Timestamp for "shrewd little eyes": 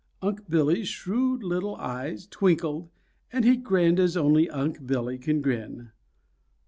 0.87-2.25